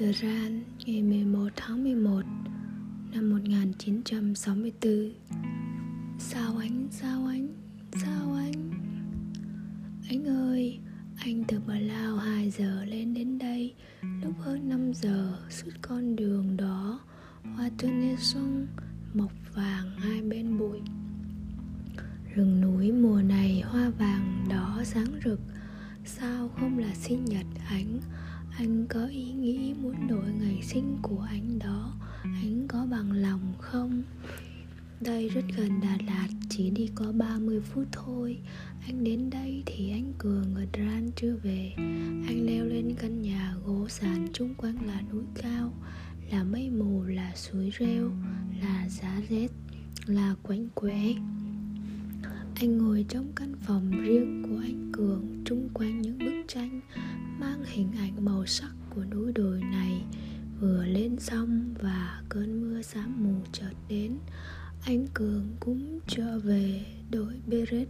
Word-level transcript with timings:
Tehran 0.00 0.64
ngày 0.86 1.02
11 1.02 1.48
tháng 1.56 1.84
11 1.84 2.22
năm 3.12 3.30
1964 3.30 5.12
Sao 6.18 6.56
anh, 6.56 6.88
sao 6.90 7.26
anh, 7.26 7.48
sao 8.04 8.34
anh? 8.34 8.70
Anh 10.08 10.24
ơi, 10.24 10.78
anh 11.16 11.44
từ 11.48 11.60
Bà 11.66 11.74
Lao 11.74 12.16
2 12.16 12.50
giờ 12.50 12.84
lên 12.84 13.14
đến 13.14 13.38
đây. 13.38 13.74
Lúc 14.22 14.34
hơn 14.38 14.68
5 14.68 14.94
giờ 14.94 15.38
suốt 15.50 15.70
con 15.82 16.16
đường 16.16 16.56
đó 16.56 17.00
Hoa 17.42 17.70
tươi 17.78 18.16
xuân 18.18 18.66
mọc 19.14 19.32
vàng 19.54 19.90
hai 19.98 20.22
bên 20.22 20.58
bụi. 20.58 20.80
Rừng 22.34 22.60
núi 22.60 22.92
mùa 22.92 23.22
này 23.22 23.60
hoa 23.60 23.90
vàng 23.90 24.46
đỏ 24.50 24.80
sáng 24.84 25.20
rực. 25.24 25.40
Sao 26.04 26.48
không 26.48 26.78
là 26.78 26.94
sinh 26.94 27.24
nhật 27.24 27.46
anh? 27.68 28.00
Anh 28.58 28.86
có 28.88 29.06
ý 29.06 29.32
nghĩ 29.32 29.74
muốn 29.82 30.08
đổi 30.08 30.32
ngày 30.40 30.62
sinh 30.62 30.96
của 31.02 31.26
anh 31.28 31.58
đó 31.58 31.94
anh 32.22 32.66
có 32.68 32.86
bằng 32.90 33.12
lòng 33.12 33.52
không? 33.58 34.02
Đây 35.00 35.28
rất 35.28 35.44
gần 35.56 35.80
Đà 35.82 35.98
Lạt 36.06 36.28
Chỉ 36.48 36.70
đi 36.70 36.90
có 36.94 37.12
30 37.12 37.60
phút 37.60 37.84
thôi. 37.92 38.38
Anh 38.86 39.04
đến 39.04 39.30
đây 39.30 39.62
thì 39.66 39.90
anh 39.90 40.12
Cường 40.18 40.54
ở 40.54 40.66
Dran 40.72 41.10
chưa 41.16 41.36
về. 41.42 41.72
Anh 42.26 42.46
leo 42.46 42.64
lên 42.64 42.94
căn 42.98 43.22
nhà 43.22 43.54
gỗ 43.64 43.88
sàn 43.88 44.26
chung 44.32 44.54
quanh 44.54 44.86
là 44.86 45.02
núi 45.12 45.24
cao 45.42 45.72
Là 46.30 46.44
mây 46.44 46.70
mù, 46.70 47.02
là 47.02 47.32
suối 47.34 47.70
reo 47.78 48.10
Là 48.62 48.88
giá 48.88 49.20
rét, 49.28 49.48
là 50.06 50.34
quạnh 50.42 50.68
quẽ 50.74 51.14
anh 52.60 52.78
ngồi 52.78 53.04
trong 53.08 53.32
căn 53.36 53.52
phòng 53.60 53.90
riêng 53.90 54.42
của 54.42 54.58
anh 54.62 54.90
Cường 54.92 55.42
Trung 55.44 55.68
quanh 55.74 56.02
những 56.02 56.18
bức 56.18 56.44
tranh 56.48 56.80
Mang 57.40 57.64
hình 57.64 57.92
ảnh 57.98 58.24
màu 58.24 58.46
sắc 58.46 58.70
của 58.90 59.04
núi 59.04 59.32
đồi 59.32 59.60
này. 59.60 60.04
Vừa 60.60 60.84
lên 60.84 61.18
xong 61.18 61.74
và 61.82 62.22
cơn 62.28 62.60
mưa 62.60 62.82
xám 62.82 63.24
mù 63.24 63.34
chợt 63.52 63.72
đến, 63.88 64.18
Anh 64.84 65.06
Cường 65.14 65.46
cũng 65.60 66.00
trở 66.06 66.38
về 66.38 66.86
đội 67.10 67.34
beret. 67.46 67.88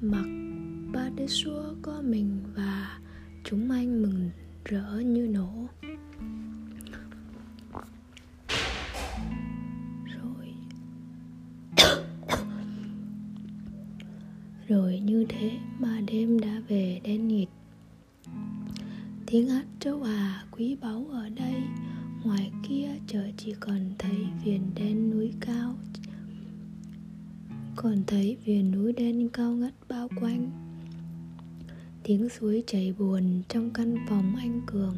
Mặc 0.00 0.26
ba 0.92 1.08
đế 1.16 1.26
xua 1.26 1.74
có 1.82 2.02
mình 2.02 2.40
và 2.54 2.98
chúng 3.44 3.70
anh 3.70 4.02
mừng 4.02 4.30
rỡ 4.64 5.00
như 5.04 5.26
nổ. 5.26 5.68
Rồi 14.70 15.00
như 15.04 15.24
thế 15.28 15.58
mà 15.78 16.00
đêm 16.06 16.40
đã 16.40 16.62
về 16.68 17.00
đen 17.04 17.28
nghịt. 17.28 17.48
Tiếng 19.26 19.48
hát 19.48 19.66
trâu 19.80 20.02
à 20.02 20.44
quý 20.50 20.76
báu 20.80 21.06
ở 21.10 21.28
đây. 21.28 21.54
Ngoài 22.24 22.50
kia 22.68 22.88
trời 23.06 23.34
chỉ 23.36 23.54
còn 23.60 23.90
thấy 23.98 24.16
viền 24.44 24.60
đen 24.74 25.10
núi 25.10 25.32
cao. 25.40 25.74
Còn 27.76 28.02
thấy 28.06 28.36
viền 28.44 28.70
núi 28.70 28.92
đen 28.92 29.28
cao 29.28 29.52
ngất 29.52 29.74
bao 29.88 30.08
quanh. 30.20 30.50
Tiếng 32.02 32.28
suối 32.28 32.62
chảy 32.66 32.94
buồn 32.98 33.42
trong 33.48 33.70
căn 33.70 33.96
phòng 34.08 34.36
anh 34.36 34.60
cường. 34.66 34.96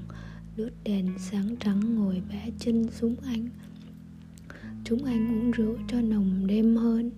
Đốt 0.57 0.73
đèn 0.84 1.07
sáng 1.19 1.57
trắng 1.57 1.95
ngồi 1.95 2.23
vẽ 2.31 2.51
chân 2.59 2.91
xuống 2.91 3.17
anh. 3.25 3.48
Chúng 4.84 5.05
anh 5.05 5.39
uống 5.39 5.51
rượu 5.51 5.77
cho 5.89 6.01
nồng 6.01 6.47
đêm 6.47 6.77
hơn 6.77 7.11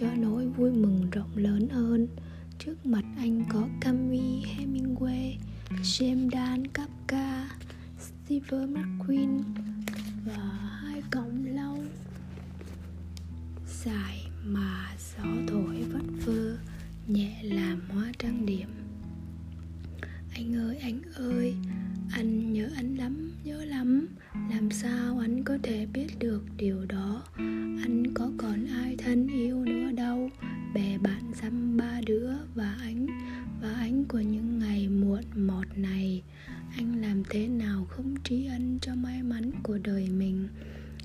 cho 0.00 0.06
nỗi 0.18 0.46
vui 0.46 0.70
mừng 0.70 1.10
rộng 1.12 1.36
lớn 1.36 1.68
hơn. 1.68 2.08
Trước 2.58 2.86
mặt 2.86 3.04
anh 3.16 3.44
có 3.52 3.68
Cami 3.80 4.42
Hemingway, 4.42 5.36
James 5.82 6.30
Dan 6.30 6.62
Kafka, 6.66 7.44
Steve 7.98 8.58
McQueen 8.66 9.42
và 10.24 10.36
hai 10.82 11.02
cọng 11.10 11.44
lâu 11.44 11.78
dài 13.84 14.17
của 34.08 34.20
những 34.20 34.58
ngày 34.58 34.88
muộn 34.88 35.22
mọt 35.36 35.66
này, 35.76 36.22
anh 36.76 37.00
làm 37.00 37.22
thế 37.30 37.48
nào 37.48 37.84
không 37.84 38.14
trí 38.24 38.46
ân 38.46 38.78
cho 38.82 38.94
may 38.94 39.22
mắn 39.22 39.50
của 39.62 39.78
đời 39.78 40.08
mình? 40.08 40.48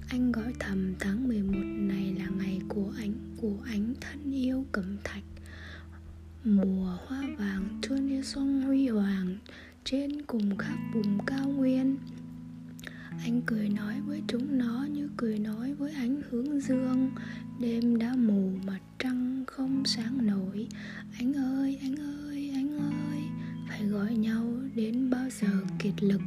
Anh 0.09 0.31
gọi 0.31 0.53
thầm 0.59 0.93
tháng 0.99 1.27
11 1.27 1.59
này 1.63 2.15
là 2.19 2.27
ngày 2.37 2.61
của 2.67 2.93
anh 2.97 3.13
của 3.37 3.57
anh 3.65 3.93
thân 4.01 4.31
yêu 4.31 4.65
cẩm 4.71 4.97
thạch. 5.03 5.23
Mùa 6.43 6.97
hoa 7.07 7.23
vàng 7.37 7.79
tuôn 7.81 8.07
như 8.07 8.21
sông 8.21 8.61
huy 8.61 8.87
hoàng, 8.87 9.37
trên 9.83 10.21
cùng 10.21 10.57
khắp 10.57 10.77
vùng 10.93 11.25
cao 11.25 11.47
nguyên. 11.47 11.97
Anh 13.23 13.41
cười 13.45 13.69
nói 13.69 14.01
với 14.01 14.21
chúng 14.27 14.57
nó 14.57 14.87
như 14.91 15.09
cười 15.17 15.39
nói 15.39 15.73
với 15.73 15.91
ánh 15.91 16.21
hướng 16.29 16.59
dương. 16.59 17.11
Đêm 17.59 17.99
đã 17.99 18.15
mù 18.17 18.51
mặt 18.65 18.81
trăng 18.99 19.43
không 19.47 19.83
sáng 19.85 20.27
nổi. 20.27 20.67
Anh 21.17 21.33
ơi 21.33 21.79
anh 21.81 21.95
ơi! 21.95 22.22
Anh 22.79 23.09
ơi, 23.11 23.23
phải 23.69 23.85
gọi 23.85 24.15
nhau 24.15 24.45
đến 24.75 25.09
bao 25.09 25.29
giờ 25.29 25.47
kiệt 25.79 26.03
lực? 26.03 26.21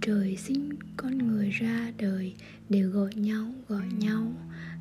Trời 0.00 0.36
sinh 0.36 0.68
con 0.96 1.18
người 1.18 1.50
ra 1.50 1.92
đời 1.98 2.34
để 2.68 2.82
gọi 2.82 3.14
nhau 3.14 3.46
gọi 3.68 3.86
nhau. 3.98 4.32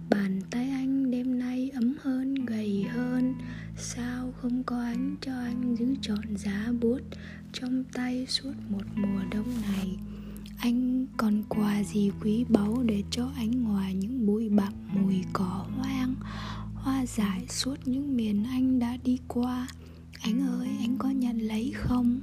Bàn 0.09 0.41
tay 0.49 0.69
anh 0.69 1.11
đêm 1.11 1.39
nay 1.39 1.69
ấm 1.69 1.93
hơn, 2.01 2.35
gầy 2.45 2.83
hơn. 2.83 3.33
Sao 3.77 4.33
không 4.37 4.63
có 4.63 4.81
anh 4.81 5.15
cho 5.21 5.33
anh 5.33 5.75
giữ 5.75 5.95
trọn 6.01 6.37
giá 6.37 6.71
bút 6.81 7.01
trong 7.53 7.83
tay 7.93 8.25
suốt 8.29 8.53
một 8.69 8.83
mùa 8.95 9.21
đông 9.31 9.47
này? 9.61 9.97
Anh 10.57 11.05
còn 11.17 11.43
quà 11.49 11.83
gì 11.83 12.11
quý 12.21 12.45
báu 12.49 12.83
để 12.85 13.03
cho 13.11 13.31
anh 13.35 13.63
ngoài 13.63 13.93
những 13.93 14.25
bụi 14.25 14.49
bặm 14.49 14.73
mùi 14.93 15.23
cỏ 15.33 15.65
hoang, 15.77 16.15
hoa 16.75 17.05
dại 17.05 17.45
suốt 17.49 17.75
những 17.85 18.17
miền 18.17 18.43
anh 18.43 18.79
đã 18.79 18.97
đi 19.03 19.17
qua? 19.27 19.67
Anh 20.23 20.41
ơi, 20.59 20.69
anh 20.79 20.97
có 20.97 21.09
nhận 21.09 21.39
lấy 21.41 21.71
không? 21.75 22.19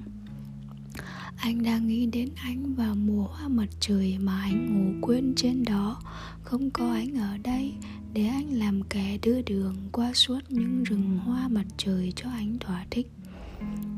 Anh 1.36 1.62
đang 1.62 1.86
nghĩ 1.86 2.06
đến 2.06 2.28
anh 2.36 2.74
vào 2.74 2.94
mùa 2.94 3.24
hoa 3.24 3.48
mặt 3.48 3.68
trời 3.80 4.18
mà 4.18 4.40
anh 4.42 4.66
ngủ 4.74 5.06
quên 5.06 5.34
trên 5.36 5.64
đó. 5.64 6.00
Không 6.42 6.70
có 6.70 6.92
anh 6.92 7.14
ở 7.14 7.38
đây, 7.38 7.74
để 8.12 8.26
anh 8.26 8.50
làm 8.50 8.82
kẻ 8.82 9.18
đưa 9.22 9.42
đường 9.42 9.76
qua 9.92 10.12
suốt 10.14 10.40
những 10.48 10.82
rừng 10.82 11.18
hoa 11.18 11.48
mặt 11.48 11.66
trời 11.76 12.12
cho 12.16 12.30
anh 12.30 12.58
thỏa 12.58 12.86
thích. 12.90 13.06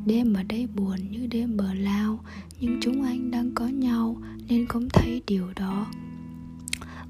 Đêm 0.06 0.34
ở 0.34 0.43
đây 0.43 0.66
buồn 0.66 0.97
như 1.10 1.27
đêm 1.27 1.56
bờ 1.56 1.75
lao, 1.75 2.21
nhưng 2.60 2.78
chúng 2.83 3.03
anh 3.03 3.31
đang 3.31 3.55
có 3.55 3.66
nhau, 3.66 4.22
nên 4.49 4.66
không 4.66 4.89
thấy 4.93 5.22
điều 5.27 5.53
đó 5.56 5.87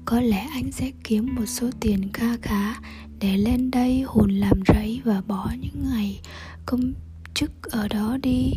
có 0.05 0.21
lẽ 0.21 0.47
anh 0.51 0.71
sẽ 0.71 0.91
kiếm 1.03 1.35
một 1.35 1.45
số 1.45 1.69
tiền 1.79 2.11
kha 2.13 2.37
khá 2.41 2.75
để 3.19 3.37
lên 3.37 3.71
đây 3.71 4.01
hùn 4.01 4.31
làm 4.31 4.59
rẫy 4.67 5.01
và 5.05 5.21
bỏ 5.27 5.51
những 5.61 5.83
ngày 5.91 6.19
công 6.65 6.93
chức 7.33 7.51
ở 7.63 7.87
đó 7.87 8.17
đi. 8.23 8.53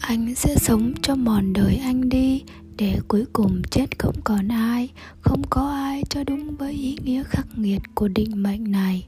Anh 0.00 0.34
sẽ 0.34 0.56
sống 0.56 0.92
cho 1.02 1.14
mòn 1.14 1.52
đời 1.52 1.76
anh 1.76 2.08
đi 2.08 2.42
để 2.76 2.98
cuối 3.08 3.24
cùng 3.32 3.62
chết 3.70 3.98
không 3.98 4.14
còn 4.24 4.48
ai, 4.48 4.88
không 5.20 5.42
có 5.50 5.70
ai 5.70 6.02
cho 6.08 6.24
đúng 6.24 6.56
với 6.56 6.72
ý 6.72 6.98
nghĩa 7.04 7.22
khắc 7.22 7.46
nghiệt 7.58 7.82
của 7.94 8.08
định 8.08 8.42
mệnh 8.42 8.70
này, 8.70 9.06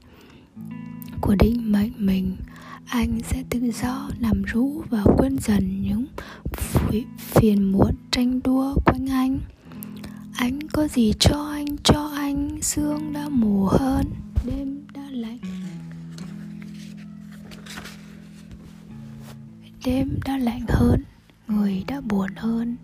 của 1.21 1.35
định 1.35 1.71
mệnh 1.71 1.91
mình. 1.97 2.35
Anh 2.85 3.19
sẽ 3.23 3.43
tự 3.49 3.71
do 3.71 4.09
nằm 4.19 4.43
rũ 4.43 4.83
và 4.89 5.03
quên 5.17 5.37
dần 5.39 5.81
những 5.81 6.05
phiền 7.17 7.71
muộn 7.71 7.95
tranh 8.11 8.39
đua 8.43 8.75
quanh 8.85 9.09
anh 9.09 9.39
anh 10.37 10.59
có 10.73 10.87
gì 10.87 11.13
cho 11.19 11.49
anh 11.51 11.65
cho 11.83 12.11
anh, 12.15 12.61
sương 12.61 13.13
đã 13.13 13.29
mù 13.29 13.65
hơn, 13.65 14.05
đêm 14.45 14.87
đã 14.93 15.01
lạnh. 15.11 15.39
Đêm 19.85 20.19
đã 20.25 20.37
lạnh 20.37 20.65
hơn, 20.69 21.03
người 21.47 21.83
đã 21.87 22.01
buồn 22.01 22.29
hơn. 22.35 22.77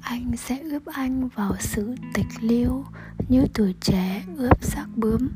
Anh 0.00 0.36
sẽ 0.36 0.58
ướp 0.58 0.86
anh 0.86 1.28
vào 1.28 1.56
sự 1.60 1.94
tịch 2.14 2.26
liêu, 2.40 2.84
như 3.28 3.44
tuổi 3.54 3.74
trẻ 3.80 4.24
ướp 4.36 4.64
xác 4.64 4.86
bướm. 4.96 5.28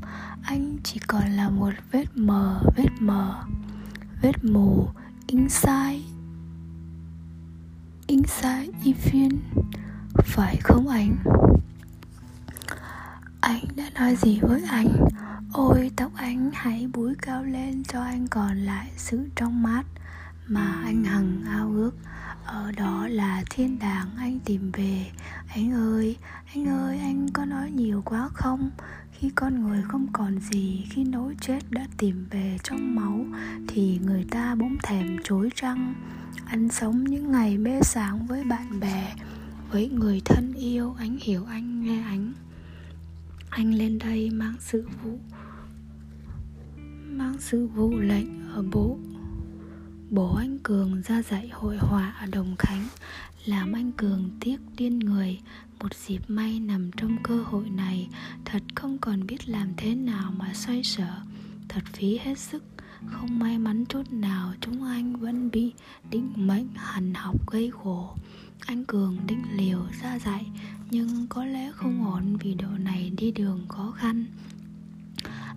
Anh 0.43 0.77
chỉ 0.83 0.99
còn 1.07 1.29
là 1.31 1.49
một 1.49 1.73
vết 1.91 2.05
mờ 2.15 2.61
vết 2.75 2.89
mờ, 2.99 3.43
vết 4.21 4.43
mù 4.43 4.87
inside 5.27 6.01
inside 8.07 8.71
Ifin 8.83 9.37
phải 10.15 10.57
không 10.63 10.87
anh? 10.87 11.15
Anh 13.49 13.63
đã 13.75 13.89
nói 13.95 14.15
gì 14.15 14.39
với 14.41 14.63
anh? 14.69 14.87
Ôi, 15.53 15.91
tóc 15.95 16.11
anh 16.15 16.51
hãy 16.53 16.87
búi 16.93 17.13
cao 17.21 17.43
lên 17.43 17.83
cho 17.83 18.01
anh 18.01 18.27
còn 18.27 18.57
lại 18.57 18.91
sự 18.97 19.29
trong 19.35 19.63
mát 19.63 19.83
mà 20.47 20.81
anh 20.83 21.03
hằng 21.03 21.41
ao 21.45 21.71
ước. 21.71 21.91
Ở 22.45 22.71
đó 22.71 23.07
là 23.07 23.43
thiên 23.49 23.79
đàng 23.79 24.07
anh 24.17 24.39
tìm 24.39 24.71
về. 24.71 25.05
Anh 25.47 25.73
ơi 25.73 26.15
anh 26.53 26.67
ơi, 26.67 26.99
anh 26.99 27.29
có 27.33 27.45
nói 27.45 27.71
nhiều 27.71 28.01
quá 28.05 28.29
không? 28.33 28.69
Khi 29.11 29.29
con 29.29 29.63
người 29.63 29.81
không 29.81 30.07
còn 30.13 30.39
gì, 30.39 30.85
khi 30.89 31.03
nỗi 31.03 31.35
chết 31.41 31.59
đã 31.69 31.87
tìm 31.97 32.27
về 32.31 32.57
trong 32.63 32.95
máu, 32.95 33.25
thì 33.67 33.99
người 34.05 34.25
ta 34.31 34.55
bỗng 34.55 34.77
thèm 34.83 35.17
chối 35.23 35.49
trăng 35.55 35.93
anh 36.45 36.69
sống 36.69 37.03
những 37.03 37.31
ngày 37.31 37.57
bê 37.57 37.79
sáng 37.83 38.27
với 38.27 38.43
bạn 38.43 38.79
bè, 38.79 39.15
với 39.71 39.89
người 39.89 40.21
thân 40.25 40.53
yêu, 40.53 40.95
anh 40.99 41.17
hiểu 41.21 41.45
anh, 41.49 41.81
nghe 41.81 42.03
anh 42.03 42.33
anh 43.49 43.73
lên 43.73 43.99
đây 43.99 44.29
mang 44.29 44.55
sự 44.59 44.87
vụ. 45.03 45.19
Mang 47.05 47.35
sự 47.39 47.67
vụ 47.67 47.99
lệnh 47.99 48.49
ở 48.53 48.63
bộ 48.71 48.99
bố 50.09 50.35
anh 50.35 50.59
cường 50.59 51.01
ra 51.01 51.21
dạy 51.21 51.49
hội 51.53 51.77
họa 51.77 52.13
ở 52.19 52.25
đồng 52.25 52.55
khánh, 52.59 52.87
làm 53.45 53.73
anh 53.73 53.91
cường 53.91 54.29
tiếc 54.39 54.57
điên 54.77 54.99
người. 54.99 55.39
Một 55.79 55.93
dịp 55.95 56.19
may 56.27 56.59
nằm 56.59 56.91
trong 56.91 57.17
cơ 57.23 57.43
hội 57.43 57.69
này, 57.69 58.09
thật 58.45 58.63
không 58.75 58.97
còn 58.97 59.27
biết 59.27 59.49
làm 59.49 59.73
thế 59.77 59.95
nào 59.95 60.33
mà 60.37 60.53
xoay 60.53 60.83
sở. 60.83 61.09
Thật 61.69 61.83
phí 61.93 62.17
hết 62.17 62.39
sức, 62.39 62.63
không 63.05 63.39
may 63.39 63.57
mắn 63.57 63.85
chút 63.85 64.11
nào 64.11 64.53
chúng 64.61 64.83
anh 64.83 65.15
vẫn 65.15 65.51
bị 65.51 65.73
định 66.09 66.33
mệnh 66.35 66.67
hành 66.75 67.13
học 67.13 67.51
gây 67.51 67.71
khổ. 67.83 68.15
Anh 68.59 68.85
cường 68.85 69.17
định 69.27 69.43
liều 69.55 69.79
ra 70.01 70.19
dạy 70.19 70.45
nhưng 70.91 71.27
có 71.29 71.45
lẽ 71.45 71.71
không 71.71 72.13
ổn 72.13 72.37
vì 72.37 72.53
độ 72.53 72.67
này 72.79 73.11
đi 73.17 73.31
đường 73.31 73.65
khó 73.67 73.91
khăn. 73.91 74.25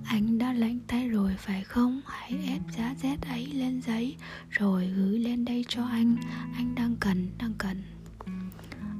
Anh 0.05 0.39
đã 0.39 0.53
lạnh 0.53 0.79
tay 0.87 1.09
rồi 1.09 1.35
phải 1.39 1.65
không? 1.65 2.01
Hãy 2.07 2.39
ép 2.47 2.61
giá 2.77 2.95
rét 3.03 3.23
ấy 3.23 3.47
lên 3.47 3.81
giấy 3.83 4.17
rồi 4.51 4.87
gửi 4.97 5.19
lên 5.19 5.45
đây 5.45 5.65
cho 5.69 5.85
anh. 5.85 6.17
Anh 6.55 6.75
đang 6.75 6.97
cần 7.01 7.29
đang 7.39 7.53
cần. 7.59 7.83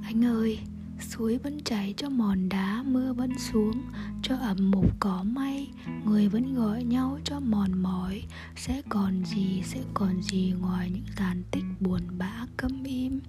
Anh 0.05 0.25
ơi, 0.25 0.59
suối 1.01 1.39
vẫn 1.39 1.61
chảy 1.65 1.95
cho 1.97 2.09
mòn 2.09 2.49
đá, 2.49 2.83
mưa 2.87 3.13
vẫn 3.13 3.39
xuống, 3.39 3.83
cho 4.23 4.37
ẩm 4.37 4.71
mục 4.71 5.01
cỏ 5.01 5.23
may. 5.23 5.71
Người 6.05 6.29
vẫn 6.29 6.55
gọi 6.55 6.85
nhau 6.85 7.19
cho 7.25 7.41
mòn 7.41 7.83
mỏi. 7.83 8.23
Sẽ 8.57 8.83
còn 8.89 9.25
gì, 9.25 9.63
sẽ 9.65 9.81
còn 9.95 10.23
gì 10.23 10.55
ngoài 10.61 10.91
những 10.91 11.07
tàn 11.17 11.43
tích 11.51 11.65
buồn 11.81 12.01
bã 12.19 12.47
câm 12.57 12.85
im 12.85 13.21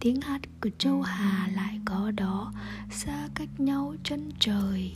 tiếng 0.00 0.20
hát 0.20 0.40
của 0.60 0.70
châu 0.78 1.02
hà 1.02 1.48
lại 1.54 1.80
có 1.84 2.10
đó, 2.10 2.52
xa 2.90 3.28
cách 3.34 3.60
nhau 3.60 3.94
chân 4.04 4.30
trời. 4.38 4.94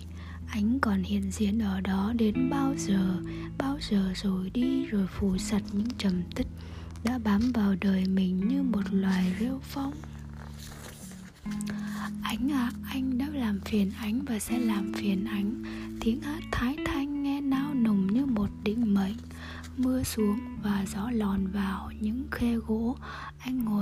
Ánh 0.49 0.79
còn 0.81 1.03
hiện 1.03 1.31
diện 1.31 1.59
ở 1.59 1.81
đó 1.81 2.13
đến 2.17 2.51
bao 2.51 2.75
giờ? 2.77 3.17
Bao 3.59 3.79
giờ 3.91 4.13
rồi 4.15 4.51
đi 4.51 4.87
rồi 4.87 5.07
phủ 5.07 5.39
sạch 5.39 5.63
những 5.73 5.91
trầm 5.99 6.23
tích 6.35 6.47
đã 7.05 7.19
bám 7.25 7.53
vào 7.55 7.75
đời 7.81 8.05
mình 8.07 8.49
như 8.49 8.63
một 8.63 8.83
loài 8.91 9.35
rêu 9.41 9.61
phong 9.63 9.93
ánh 12.23 12.53
à 12.53 12.71
anh 12.91 13.19
đã 13.19 13.27
làm 13.33 13.61
phiền 13.61 13.91
ánh 14.01 14.25
và 14.25 14.39
sẽ 14.39 14.59
làm 14.59 14.93
phiền 14.93 15.25
ánh. 15.25 15.63
Tiếng 16.01 16.21
hát 16.21 16.41
thái 16.53 16.77
thanh 16.87 17.23
nghe 17.23 17.41
nao 17.41 17.75
nùng 17.75 18.07
như 18.15 18.27
một 18.27 18.49
định 18.65 18.95
mệnh 18.95 19.17
mưa 19.77 20.03
xuống 20.03 20.39
và 20.63 20.85
gió 20.95 21.11
lòn 21.11 21.47
vào 21.47 21.91
những 22.01 22.25
khe 22.31 22.55
gỗ. 22.55 22.97
Anh 23.39 23.65
ngồi 23.65 23.80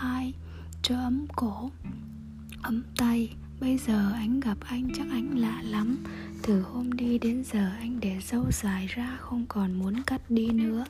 hút 0.00 0.34
cho 0.82 0.96
ấm 0.96 1.26
cổ, 1.36 1.70
ấm 2.62 2.82
tay. 2.96 3.30
Bây 3.60 3.78
giờ 3.78 4.12
anh 4.12 4.40
gặp 4.40 4.58
anh 4.60 4.90
chắc 4.94 5.06
anh 5.10 5.38
lạ 5.38 5.62
lắm. 5.62 6.04
Từ 6.42 6.62
hôm 6.62 6.92
đi 6.92 7.18
đến 7.18 7.44
giờ 7.44 7.70
anh 7.78 8.00
để 8.00 8.18
râu 8.20 8.50
dài 8.50 8.86
ra, 8.86 9.16
không 9.20 9.46
còn 9.48 9.72
muốn 9.72 10.02
cắt 10.06 10.30
đi 10.30 10.48
nữa. 10.48 10.84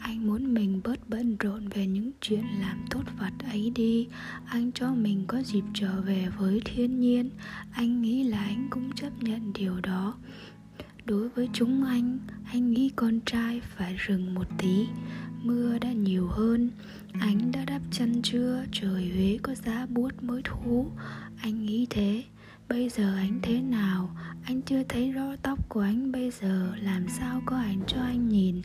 Anh 0.00 0.26
muốn 0.26 0.54
mình 0.54 0.80
bớt 0.84 1.08
bận 1.08 1.36
rộn 1.40 1.68
về 1.68 1.86
những 1.86 2.10
chuyện 2.20 2.44
làm 2.60 2.84
tốt 2.90 3.02
vặt 3.18 3.32
ấy 3.50 3.70
đi. 3.74 4.06
Anh 4.46 4.72
cho 4.72 4.94
mình 4.94 5.24
có 5.26 5.42
dịp 5.42 5.64
trở 5.74 6.00
về 6.00 6.28
với 6.38 6.60
thiên 6.64 7.00
nhiên. 7.00 7.30
Anh 7.72 8.02
nghĩ 8.02 8.24
là 8.24 8.38
anh 8.38 8.66
cũng 8.70 8.92
chấp 8.92 9.22
nhận 9.22 9.52
điều 9.52 9.80
đó. 9.80 10.14
Đối 11.04 11.28
với 11.28 11.48
chúng 11.52 11.84
anh 11.84 12.18
anh 12.52 12.70
nghĩ 12.70 12.90
con 12.96 13.20
trai 13.26 13.60
phải 13.60 13.94
rừng 13.94 14.34
một 14.34 14.46
tí 14.58 14.86
mưa 15.46 15.78
đã 15.78 15.92
nhiều 15.92 16.28
hơn. 16.28 16.70
Anh 17.12 17.52
đã 17.52 17.64
đắp 17.64 17.82
chân 17.90 18.22
chưa 18.22 18.64
trời 18.72 19.10
huế 19.14 19.38
có 19.42 19.54
giá 19.54 19.86
buốt 19.86 20.22
mới 20.22 20.42
thú 20.44 20.90
anh 21.42 21.66
nghĩ 21.66 21.86
thế. 21.90 22.24
Bây 22.68 22.88
giờ 22.88 23.16
anh 23.16 23.38
thế 23.42 23.60
nào? 23.60 24.16
Anh 24.44 24.62
chưa 24.62 24.82
thấy 24.88 25.12
rõ 25.12 25.36
tóc 25.42 25.68
của 25.68 25.80
anh 25.80 26.12
bây 26.12 26.30
giờ. 26.30 26.72
Làm 26.82 27.08
sao 27.08 27.42
có 27.46 27.56
ảnh 27.56 27.80
cho 27.86 28.00
anh 28.00 28.28
nhìn? 28.28 28.62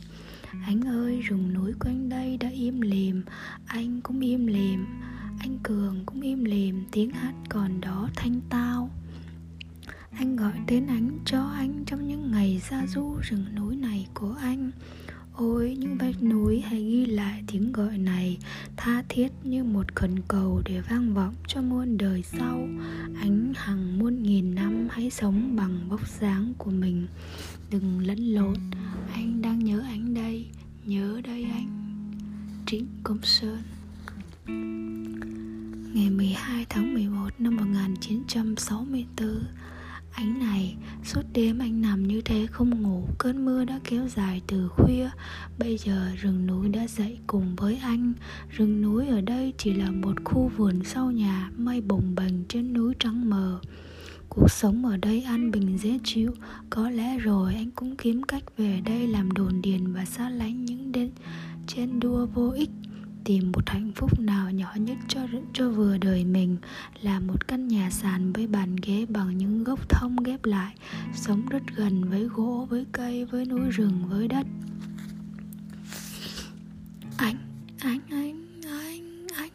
Anh 0.66 0.80
ơi, 0.80 1.20
rừng 1.20 1.54
núi 1.54 1.72
quanh 1.80 2.08
đây 2.08 2.36
đã 2.36 2.48
im 2.48 2.80
lìm. 2.80 3.22
Anh 3.66 4.00
cũng 4.00 4.20
im 4.20 4.46
lìm. 4.46 4.86
Anh 5.40 5.58
cường 5.62 6.02
cũng 6.06 6.20
im 6.20 6.44
lìm. 6.44 6.84
Tiếng 6.92 7.10
hát 7.10 7.34
còn 7.48 7.80
đó 7.80 8.08
thanh 8.16 8.40
tao. 8.50 8.90
Anh 10.10 10.36
gọi 10.36 10.54
tên 10.66 10.86
anh 10.86 11.18
cho 11.24 11.44
anh 11.44 11.84
trong 11.86 12.08
những 12.08 12.30
ngày 12.30 12.62
ra 12.70 12.86
du 12.86 13.16
rừng 13.22 13.44
núi 13.54 13.76
này 13.76 14.06
của 14.14 14.36
anh. 14.40 14.70
Ôi, 15.34 15.76
những 15.78 15.98
vách 15.98 16.22
núi 16.22 16.60
hãy 16.60 16.82
ghi 16.82 17.06
lại 17.06 17.42
tiếng 17.46 17.72
gọi 17.72 17.98
này, 17.98 18.38
Tha 18.76 19.02
thiết 19.08 19.28
như 19.42 19.64
một 19.64 19.94
khẩn 19.94 20.20
cầu 20.28 20.62
để 20.64 20.80
vang 20.80 21.14
vọng 21.14 21.34
cho 21.46 21.62
muôn 21.62 21.98
đời 21.98 22.22
sau. 22.22 22.68
Ánh 23.20 23.52
hằng 23.56 23.98
muôn 23.98 24.22
nghìn 24.22 24.54
năm 24.54 24.88
hãy 24.90 25.10
sống 25.10 25.56
bằng 25.56 25.88
bóc 25.88 26.08
dáng 26.20 26.52
của 26.58 26.70
mình. 26.70 27.06
Đừng 27.70 28.06
lẫn 28.06 28.18
lộn, 28.18 28.56
Anh 29.12 29.42
đang 29.42 29.58
nhớ 29.58 29.82
anh 29.86 30.14
đây, 30.14 30.46
Nhớ 30.84 31.20
đây 31.24 31.44
anh. 31.44 31.68
Trịnh 32.66 32.86
Công 33.02 33.18
Sơn. 33.22 33.62
Ngày 35.94 36.10
12 36.10 36.66
tháng 36.68 36.94
11 36.94 37.28
năm 37.38 37.56
1964 37.56 39.28
Ánh 40.12 40.38
này, 40.38 40.76
suốt 41.04 41.22
đêm 41.32 41.58
anh 41.58 41.80
nằm 41.80 42.02
như 42.02 42.20
thế 42.20 42.46
không 42.50 42.82
ngủ 42.82 43.04
Cơn 43.18 43.44
mưa 43.44 43.64
đã 43.64 43.80
kéo 43.84 44.08
dài 44.08 44.42
từ 44.46 44.68
khuya. 44.68 45.10
Bây 45.58 45.78
giờ 45.78 46.10
rừng 46.20 46.46
núi 46.46 46.68
đã 46.68 46.86
dậy 46.86 47.18
cùng 47.26 47.56
với 47.56 47.78
anh. 47.82 48.12
Rừng 48.50 48.82
núi 48.82 49.08
ở 49.08 49.20
đây 49.20 49.52
chỉ 49.58 49.72
là 49.72 49.90
một 49.90 50.14
khu 50.24 50.50
vườn 50.56 50.84
sau 50.84 51.10
nhà 51.10 51.50
Mây 51.56 51.80
bồng 51.80 52.14
bềnh 52.14 52.44
trên 52.48 52.72
núi 52.72 52.94
trắng 52.98 53.30
mờ. 53.30 53.60
Cuộc 54.28 54.50
sống 54.50 54.86
ở 54.86 54.96
đây 54.96 55.22
an 55.22 55.50
bình 55.50 55.78
dễ 55.78 55.98
chịu. 56.04 56.34
Có 56.70 56.90
lẽ 56.90 57.18
rồi 57.18 57.54
anh 57.54 57.70
cũng 57.70 57.96
kiếm 57.96 58.22
cách 58.22 58.44
về 58.56 58.80
đây 58.84 59.06
làm 59.06 59.30
đồn 59.30 59.62
điền 59.62 59.92
Và 59.92 60.04
xa 60.04 60.30
lánh 60.30 60.64
những 60.64 60.92
đến 60.92 61.10
trên 61.66 62.00
đua 62.00 62.26
vô 62.26 62.50
ích 62.50 62.70
tìm 63.24 63.52
một 63.52 63.68
hạnh 63.68 63.92
phúc 63.94 64.20
nào 64.20 64.50
nhỏ 64.50 64.74
nhất 64.76 64.96
cho 65.08 65.20
cho 65.52 65.70
vừa 65.70 65.98
đời 65.98 66.24
mình 66.24 66.56
là 67.02 67.20
một 67.20 67.48
căn 67.48 67.68
nhà 67.68 67.90
sàn 67.90 68.32
với 68.32 68.46
bàn 68.46 68.76
ghế 68.76 69.06
bằng 69.08 69.38
những 69.38 69.64
gốc 69.64 69.88
thông 69.88 70.16
ghép 70.16 70.44
lại, 70.44 70.74
sống 71.14 71.46
rất 71.50 71.62
gần 71.76 72.04
với 72.10 72.24
gỗ, 72.24 72.66
với 72.70 72.86
cây, 72.92 73.24
với 73.24 73.44
núi 73.44 73.70
rừng, 73.70 74.02
với 74.08 74.28
đất. 74.28 74.46
Anh 77.16 77.36
anh 77.80 78.00
anh 78.10 78.60
anh 78.64 79.26
anh, 79.36 79.50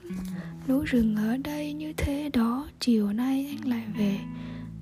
núi 0.67 0.85
rừng 0.85 1.15
ở 1.15 1.37
đây 1.37 1.73
như 1.73 1.93
thế 1.97 2.29
đó, 2.33 2.67
chiều 2.79 3.13
nay 3.13 3.57
anh 3.57 3.69
lại 3.69 3.83
về, 3.97 4.19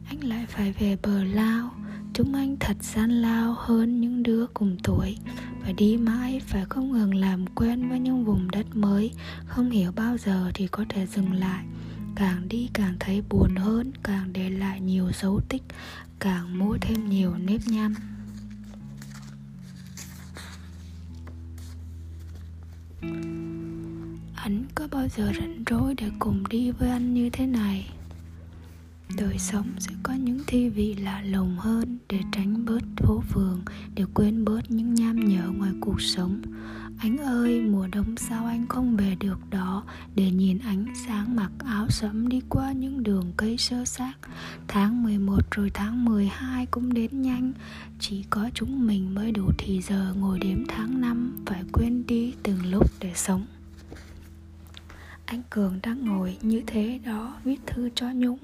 anh 0.10 0.24
lại 0.24 0.46
phải 0.50 0.72
về 0.80 0.98
bờ 1.04 1.24
lao. 1.24 1.72
Chúng 2.14 2.34
anh 2.34 2.58
thật 2.60 2.78
gian 2.82 3.10
lao 3.10 3.56
hơn 3.58 4.02
những 4.02 4.24
đứa 4.24 4.46
cùng 4.54 4.78
tuổi 4.84 5.18
phải 5.66 5.74
đi 5.74 5.98
mãi, 5.98 6.42
phải 6.48 6.66
không 6.70 6.92
ngừng 6.92 7.16
làm 7.16 7.46
quen 7.56 7.90
với 7.90 8.00
những 8.00 8.26
vùng 8.26 8.52
đất 8.52 8.76
mới. 8.76 9.12
Không 9.46 9.70
hiểu 9.70 9.92
bao 9.96 10.18
giờ 10.18 10.52
thì 10.54 10.68
có 10.68 10.86
thể 10.90 11.06
dừng 11.06 11.34
lại. 11.34 11.66
Càng 12.16 12.48
đi 12.50 12.70
càng 12.74 12.96
thấy 13.00 13.24
buồn 13.30 13.56
hơn, 13.56 13.92
càng 14.04 14.34
để 14.34 14.50
lại 14.50 14.82
nhiều 14.82 15.12
dấu 15.22 15.42
tích, 15.50 15.64
càng 16.20 16.60
mua 16.60 16.78
thêm 16.82 17.10
nhiều 17.10 17.34
nếp 17.38 17.62
nhăn. 17.68 17.94
Anh 24.36 24.66
có 24.76 24.88
bao 24.92 25.08
giờ 25.08 25.32
rảnh 25.40 25.64
rỗi 25.70 25.96
để 25.98 26.10
cùng 26.20 26.44
đi 26.50 26.72
với 26.72 26.90
anh 26.90 27.14
như 27.14 27.30
thế 27.30 27.46
này? 27.46 27.90
Đời 29.18 29.38
sống 29.38 29.68
sẽ 29.80 29.92
có 30.04 30.14
những 30.14 30.40
thi 30.48 30.70
vị 30.70 30.96
lạ 30.96 31.22
lùng 31.22 31.58
hơn 31.58 31.98
để 32.10 32.20
tránh 32.32 32.66
bớt 32.66 32.82
phố 32.98 33.24
phường, 33.30 33.62
để 33.96 34.04
quên 34.14 34.46
bớt 34.46 34.72
những 34.72 34.94
nham 34.94 35.20
nhở 35.26 35.50
ngoài 35.58 35.72
cuộc 35.82 36.02
sống. 36.02 36.42
Anh 36.98 37.18
ơi, 37.18 37.62
mùa 37.62 37.88
đông 37.92 38.16
sao 38.18 38.46
anh 38.46 38.68
không 38.68 38.98
về 38.98 39.16
được 39.20 39.40
đó? 39.50 39.84
Để 40.16 40.32
nhìn 40.32 40.60
ánh 40.60 40.86
sáng 41.08 41.36
mặc 41.36 41.52
áo 41.66 41.88
sẫm 41.90 42.30
đi 42.30 42.42
qua 42.50 42.72
những 42.72 43.04
đường 43.04 43.34
cây 43.38 43.58
sơ 43.58 43.86
xác. 43.86 44.14
Tháng 44.68 45.04
11 45.04 45.52
rồi 45.52 45.72
tháng 45.74 46.06
12 46.06 46.66
cũng 46.66 46.94
đến 46.94 47.22
nhanh. 47.22 47.54
Chỉ 48.00 48.24
có 48.30 48.50
chúng 48.54 48.88
mình 48.88 49.16
mới 49.16 49.32
đủ 49.32 49.52
thì 49.58 49.82
giờ 49.82 50.14
ngồi 50.20 50.40
đếm 50.40 50.66
tháng 50.68 51.02
năm, 51.02 51.44
phải 51.46 51.64
quên 51.74 52.04
đi 52.08 52.34
từng 52.44 52.66
lúc 52.66 52.92
để 53.00 53.12
sống. 53.16 53.46
Anh 55.26 55.42
cường 55.50 55.80
đang 55.84 56.06
ngồi 56.06 56.38
như 56.42 56.62
thế 56.68 57.00
đó, 57.06 57.36
viết 57.44 57.60
thư 57.66 57.90
cho 57.96 58.12
nhung 58.16 58.38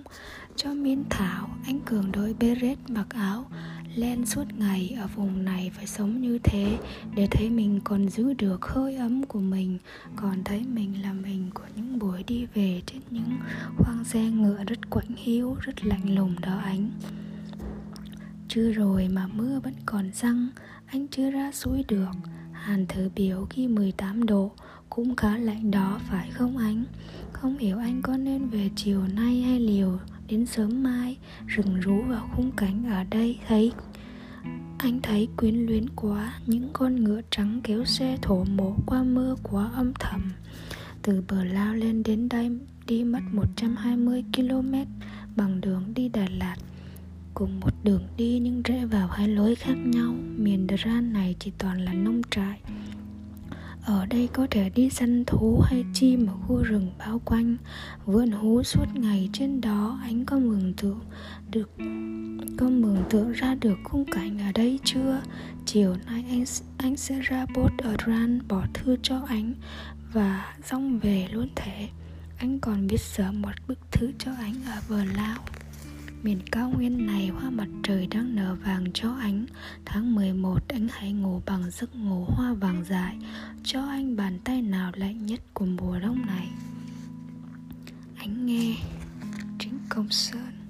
cho 0.56 0.74
miên 0.74 1.04
thảo 1.10 1.50
anh 1.66 1.80
cường 1.80 2.12
đội 2.12 2.36
beret 2.40 2.78
mặc 2.90 3.08
áo 3.10 3.46
Len 3.96 4.26
suốt 4.26 4.44
ngày 4.58 4.96
ở 5.00 5.08
vùng 5.16 5.46
này 5.46 5.72
phải 5.76 5.88
sống 5.88 6.22
như 6.22 6.40
thế 6.44 6.78
Để 7.16 7.28
thấy 7.32 7.50
mình 7.50 7.80
còn 7.84 8.10
giữ 8.10 8.34
được 8.34 8.66
hơi 8.66 8.96
ấm 8.96 9.26
của 9.26 9.40
mình 9.40 9.78
Còn 10.16 10.44
thấy 10.44 10.64
mình 10.74 11.02
là 11.02 11.14
mình 11.14 11.50
của 11.54 11.64
những 11.76 12.00
buổi 12.00 12.24
đi 12.24 12.48
về 12.54 12.82
trên 12.86 13.02
những 13.10 13.38
khoang 13.78 14.04
xe 14.04 14.30
ngựa 14.30 14.64
rất 14.68 14.90
quạnh 14.90 15.16
hiu, 15.16 15.56
rất 15.62 15.86
lạnh 15.86 16.16
lùng 16.16 16.36
đó 16.42 16.58
anh 16.64 16.90
Chưa 18.48 18.72
rồi 18.72 19.08
mà 19.08 19.28
mưa 19.28 19.60
vẫn 19.64 19.74
còn 19.86 20.12
răng 20.14 20.48
Anh 20.86 21.08
chưa 21.08 21.32
ra 21.32 21.52
suối 21.52 21.84
được 21.88 22.12
Hàn 22.52 22.86
thử 22.88 23.10
biểu 23.16 23.48
khi 23.50 23.68
18 23.68 24.26
độ 24.26 24.52
Cũng 24.90 25.16
khá 25.16 25.38
lạnh 25.38 25.72
đó 25.72 26.00
phải 26.10 26.30
không 26.32 26.58
anh? 26.58 26.84
Không 27.32 27.58
hiểu 27.58 27.78
anh 27.78 28.02
có 28.02 28.18
nên 28.18 28.48
về 28.48 28.70
chiều 28.76 29.02
nay 29.16 29.42
hay 29.42 29.60
liều 29.60 30.00
đến 30.32 30.46
sớm 30.46 30.84
mai, 30.84 31.18
rừng 31.48 31.80
rú 31.80 32.02
vào 32.02 32.30
khung 32.36 32.52
cảnh 32.52 32.86
ở 32.90 33.04
đây, 33.04 33.40
thấy, 33.48 33.72
anh 34.78 35.00
thấy 35.04 35.28
quyến 35.38 35.56
luyến 35.56 35.90
quá. 35.90 36.34
Những 36.46 36.70
con 36.74 37.04
ngựa 37.04 37.22
trắng 37.32 37.62
kéo 37.64 37.86
xe 37.86 38.18
thổ 38.22 38.44
mộ 38.44 38.76
qua 38.86 39.04
mưa 39.04 39.36
quá 39.44 39.70
âm 39.76 39.94
thầm. 40.00 40.32
Từ 41.02 41.24
bờ 41.28 41.44
lao 41.44 41.76
lên 41.76 42.04
đến 42.04 42.30
đây, 42.30 42.52
đi 42.88 43.04
mất 43.04 43.20
120 43.32 44.24
km 44.36 44.74
bằng 45.36 45.62
đường 45.62 45.84
đi 45.96 46.10
Đà 46.10 46.28
Lạt. 46.38 46.56
Cùng 47.34 47.60
một 47.60 47.74
đường 47.84 48.04
đi 48.18 48.40
nhưng 48.40 48.62
rẽ 48.62 48.86
vào 48.86 49.08
hai 49.08 49.28
lối 49.28 49.56
khác 49.56 49.76
nhau. 49.86 50.14
Miền 50.38 50.68
Dran 50.78 51.14
này 51.14 51.36
chỉ 51.40 51.52
toàn 51.58 51.82
là 51.82 51.94
nông 51.94 52.22
trại 52.32 52.60
đây 54.12 54.30
có 54.34 54.48
thể 54.52 54.70
đi 54.70 54.90
săn 54.90 55.26
thú 55.26 55.60
hay 55.66 55.86
chim 55.94 56.28
ở 56.28 56.34
khu 56.48 56.64
rừng 56.64 56.92
bao 57.00 57.22
quanh. 57.26 57.58
Vượn 58.06 58.32
hú 58.32 58.64
suốt 58.64 58.86
ngày 58.94 59.30
trên 59.34 59.62
đó 59.62 60.00
anh 60.04 60.26
có 60.26 60.40
mường 60.40 60.74
tượng 60.74 61.00
được, 61.52 61.70
có 62.58 62.70
mường 62.70 63.04
tượng 63.10 63.32
ra 63.32 63.56
được 63.56 63.78
khung 63.84 64.06
cảnh 64.06 64.40
ở 64.40 64.52
đây 64.52 64.80
chưa? 64.84 65.22
Chiều 65.66 65.96
nay 66.06 66.26
anh 66.30 66.44
anh 66.78 66.98
sẽ 66.98 67.20
ra 67.22 67.46
bốt 67.56 67.72
ở 67.78 67.96
ran 68.06 68.40
bỏ 68.48 68.64
thư 68.74 68.98
cho 69.02 69.22
anh 69.28 69.54
và 70.14 70.56
rong 70.72 71.00
về 71.00 71.28
luôn 71.32 71.50
thể 71.56 71.90
anh 72.38 72.60
còn 72.60 72.88
biết 72.88 73.02
sửa 73.02 73.32
một 73.32 73.54
bức 73.68 73.92
thư 73.92 74.12
cho 74.20 74.32
anh 74.40 74.54
ở 74.66 74.82
bờ 74.90 75.04
lao. 75.04 75.38
Miền 76.24 76.40
cao 76.52 76.70
nguyên 76.70 77.06
này 77.06 77.28
hoa 77.28 77.50
mặt 77.50 77.68
trời 77.84 78.08
đang 78.08 78.36
nở 78.36 78.56
vàng 78.66 78.86
cho 78.94 79.12
ánh. 79.20 79.46
Tháng 79.86 80.16
11 80.16 80.60
anh 80.68 80.88
hãy 80.92 81.12
ngủ 81.12 81.42
bằng 81.46 81.72
giấc 81.72 81.96
ngủ 81.96 82.26
hoa 82.26 82.54
vàng 82.54 82.84
dài 82.84 83.18
Cho 83.64 83.82
anh 83.82 84.16
bàn 84.16 84.40
tay 84.44 84.62
nào 84.62 84.92
lạnh 84.96 85.26
nhất 85.26 85.42
của 85.54 85.66
mùa 85.66 86.00
đông 86.00 86.26
này. 86.26 86.48
Anh 88.18 88.46
nghe 88.46 88.76
trịnh 89.60 89.80
Công 89.90 90.10
Sơn. 90.10 90.61